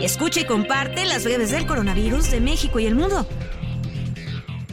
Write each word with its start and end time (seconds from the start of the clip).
Escucha 0.00 0.40
y 0.40 0.44
comparte 0.44 1.04
las 1.06 1.24
redes 1.24 1.50
del 1.50 1.66
coronavirus 1.66 2.30
de 2.30 2.40
México 2.40 2.78
y 2.78 2.86
el 2.86 2.94
mundo. 2.94 3.26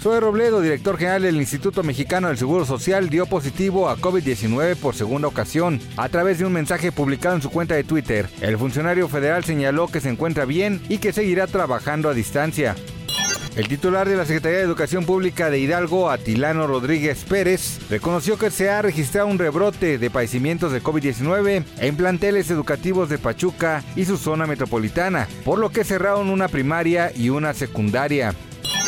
Zoe 0.00 0.20
Robledo, 0.20 0.62
director 0.62 0.96
general 0.96 1.22
del 1.22 1.36
Instituto 1.36 1.82
Mexicano 1.82 2.28
del 2.28 2.38
Seguro 2.38 2.64
Social, 2.64 3.10
dio 3.10 3.26
positivo 3.26 3.90
a 3.90 3.98
COVID-19 3.98 4.76
por 4.76 4.94
segunda 4.94 5.28
ocasión. 5.28 5.80
A 5.98 6.08
través 6.08 6.38
de 6.38 6.46
un 6.46 6.52
mensaje 6.52 6.92
publicado 6.92 7.36
en 7.36 7.42
su 7.42 7.50
cuenta 7.50 7.74
de 7.74 7.84
Twitter, 7.84 8.28
el 8.40 8.56
funcionario 8.56 9.08
federal 9.08 9.44
señaló 9.44 9.88
que 9.88 10.00
se 10.00 10.08
encuentra 10.08 10.46
bien 10.46 10.80
y 10.88 10.98
que 10.98 11.12
seguirá 11.12 11.46
trabajando 11.46 12.08
a 12.08 12.14
distancia. 12.14 12.74
El 13.56 13.68
titular 13.68 14.06
de 14.06 14.16
la 14.16 14.26
Secretaría 14.26 14.58
de 14.58 14.64
Educación 14.64 15.06
Pública 15.06 15.48
de 15.48 15.58
Hidalgo, 15.58 16.10
Atilano 16.10 16.66
Rodríguez 16.66 17.24
Pérez, 17.24 17.80
reconoció 17.88 18.36
que 18.36 18.50
se 18.50 18.68
ha 18.68 18.82
registrado 18.82 19.28
un 19.28 19.38
rebrote 19.38 19.96
de 19.96 20.10
padecimientos 20.10 20.72
de 20.72 20.82
COVID-19 20.82 21.64
en 21.78 21.96
planteles 21.96 22.50
educativos 22.50 23.08
de 23.08 23.16
Pachuca 23.16 23.82
y 23.96 24.04
su 24.04 24.18
zona 24.18 24.46
metropolitana, 24.46 25.26
por 25.42 25.58
lo 25.58 25.70
que 25.70 25.84
cerraron 25.84 26.28
una 26.28 26.48
primaria 26.48 27.10
y 27.16 27.30
una 27.30 27.54
secundaria. 27.54 28.34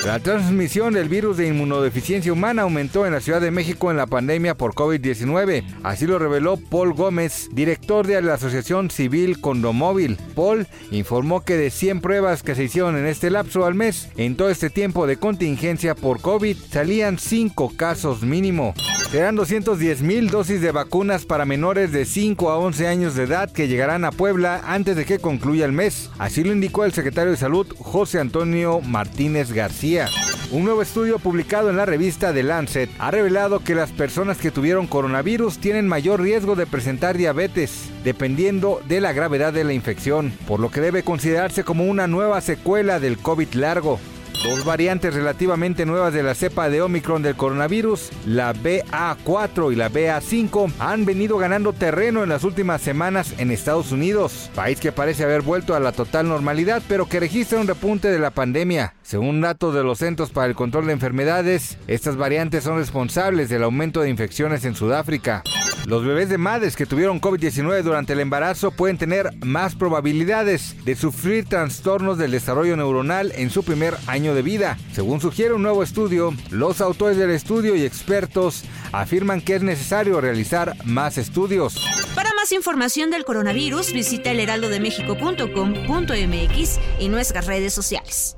La 0.05 0.21
transmisión 0.21 0.95
del 0.95 1.09
virus 1.09 1.37
de 1.37 1.49
inmunodeficiencia 1.49 2.33
humana 2.33 2.63
aumentó 2.63 3.05
en 3.05 3.13
la 3.13 3.21
Ciudad 3.21 3.41
de 3.41 3.51
México 3.51 3.91
en 3.91 3.97
la 3.97 4.07
pandemia 4.07 4.57
por 4.57 4.75
COVID-19. 4.75 5.65
Así 5.83 6.07
lo 6.07 6.19
reveló 6.19 6.57
Paul 6.57 6.95
Gómez, 6.95 7.49
director 7.53 8.07
de 8.07 8.23
la 8.23 8.35
Asociación 8.35 8.91
Civil 8.91 9.41
Condomóvil. 9.41 10.17
Paul 10.35 10.67
informó 10.93 11.45
que 11.45 11.57
de 11.57 11.71
100 11.71 12.01
pruebas 12.01 12.43
que 12.43 12.55
se 12.55 12.65
hicieron 12.65 12.97
en 12.97 13.07
este 13.07 13.29
lapso 13.31 13.67
al 13.67 13.75
mes, 13.75 14.09
en 14.17 14.37
todo 14.37 14.51
este 14.51 14.71
tiempo 14.71 15.07
de 15.07 15.17
contingencia 15.17 15.95
por 15.95 16.21
COVID, 16.21 16.57
salían 16.71 17.19
5 17.19 17.73
casos 17.77 18.23
mínimo. 18.23 18.75
Serán 19.11 19.37
210 19.37 20.03
mil 20.03 20.29
dosis 20.29 20.61
de 20.61 20.71
vacunas 20.71 21.25
para 21.25 21.47
menores 21.47 21.93
de 21.93 22.05
5 22.05 22.51
a 22.51 22.59
11 22.59 22.89
años 22.89 23.15
de 23.15 23.23
edad 23.23 23.51
que 23.51 23.67
llegarán 23.67 24.05
a 24.05 24.13
Puebla 24.13 24.61
antes 24.67 24.97
de 24.97 25.07
que 25.07 25.19
concluya 25.19 25.65
el 25.65 25.73
mes. 25.73 26.11
Así 26.19 26.45
lo 26.45 26.53
indicó 26.53 26.85
el 26.85 26.93
secretario 26.93 27.31
de 27.31 27.39
Salud, 27.39 27.67
José 27.79 28.21
Antonio 28.21 28.83
Martínez 28.83 29.53
García. 29.53 30.09
Un 30.51 30.65
nuevo 30.65 30.83
estudio 30.83 31.19
publicado 31.19 31.71
en 31.71 31.79
la 31.79 31.87
revista 31.87 32.35
The 32.35 32.43
Lancet 32.43 32.91
ha 32.99 33.11
revelado 33.11 33.61
que 33.61 33.75
las 33.75 33.91
personas 33.93 34.37
que 34.37 34.51
tuvieron 34.51 34.87
coronavirus 34.87 35.57
tienen 35.57 35.89
mayor 35.89 36.21
riesgo 36.21 36.55
de 36.55 36.67
presentar 36.67 37.17
diabetes, 37.17 37.89
dependiendo 38.05 38.83
de 38.89 39.01
la 39.01 39.15
gravedad 39.15 39.55
de 39.55 39.65
la 39.65 39.73
infección, 39.73 40.35
por 40.47 40.61
lo 40.61 40.71
que 40.71 40.83
debe 40.83 41.03
considerarse 41.03 41.65
como 41.65 41.87
una 41.87 42.09
nueva 42.09 42.43
secuela 42.43 43.01
del 43.01 43.17
COVID 43.17 43.55
largo. 43.55 44.01
Dos 44.45 44.65
variantes 44.65 45.15
relativamente 45.15 45.85
nuevas 45.85 46.15
de 46.15 46.23
la 46.23 46.35
cepa 46.35 46.71
de 46.71 46.81
Omicron 46.81 47.23
del 47.23 47.35
coronavirus, 47.35 48.11
la 48.25 48.55
BA4 48.55 49.73
y 49.73 49.77
la 49.77 49.91
BA5, 49.91 50.73
han 50.79 51.05
venido 51.05 51.39
ganando 51.39 51.73
terreno 51.73 52.23
en 52.23 52.29
las 52.29 52.45
últimas 52.45 52.81
semanas 52.81 53.35
en 53.39 53.51
Estados 53.51 53.91
Unidos, 53.91 54.51
país 54.55 54.79
que 54.79 54.93
parece 54.93 55.25
haber 55.25 55.43
vuelto 55.43 55.75
a 55.75 55.81
la 55.81 55.91
total 55.91 56.29
normalidad, 56.29 56.83
pero 56.89 57.09
que 57.09 57.19
registra 57.19 57.61
un 57.61 57.67
repunte 57.67 58.09
de 58.09 58.21
la 58.21 58.31
pandemia. 58.31 58.95
Según 59.03 59.41
datos 59.41 59.75
de 59.75 59.83
los 59.83 59.99
Centros 59.99 60.31
para 60.31 60.47
el 60.47 60.55
Control 60.55 60.87
de 60.87 60.93
Enfermedades, 60.93 61.77
estas 61.89 62.17
variantes 62.17 62.63
son 62.63 62.79
responsables 62.79 63.49
del 63.49 63.65
aumento 63.65 64.03
de 64.03 64.11
infecciones 64.11 64.65
en 64.65 64.77
Sudáfrica. 64.77 65.43
Los 65.87 66.05
bebés 66.05 66.29
de 66.29 66.39
madres 66.39 66.77
que 66.77 66.87
tuvieron 66.87 67.21
COVID-19 67.21 67.83
durante 67.83 68.13
el 68.13 68.21
embarazo 68.21 68.71
pueden 68.71 68.99
tener 68.99 69.31
más 69.45 69.75
probabilidades 69.75 70.77
de 70.85 70.97
sufrir 70.97 71.47
trastornos 71.47 72.19
del 72.19 72.31
desarrollo 72.31 72.77
neuronal 72.77 73.33
en 73.37 73.51
su 73.51 73.63
primer 73.63 73.97
año 74.07 74.35
de 74.35 74.43
vida. 74.43 74.77
Según 74.93 75.21
sugiere 75.21 75.55
un 75.55 75.63
nuevo 75.63 75.83
estudio, 75.83 76.35
los 76.51 76.81
autores 76.81 77.17
del 77.17 77.31
estudio 77.31 77.75
y 77.75 77.85
expertos 77.85 78.65
afirman 78.93 79.41
que 79.41 79.57
es 79.57 79.63
necesario 79.63 80.21
realizar 80.21 80.75
más 80.85 81.19
estudios. 81.19 81.77
Para 82.15 82.33
más 82.35 82.53
información 82.53 83.11
del 83.11 83.25
coronavirus, 83.25 83.93
visita 83.93 84.31
elheraldodemexico.com.mx 84.31 86.81
y 86.99 87.09
nuestras 87.09 87.47
redes 87.47 87.73
sociales. 87.73 88.38